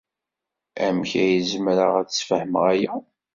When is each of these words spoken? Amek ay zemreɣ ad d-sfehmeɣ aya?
Amek 0.85 1.11
ay 1.23 1.39
zemreɣ 1.51 1.91
ad 1.99 2.05
d-sfehmeɣ 2.07 2.63
aya? 2.73 2.93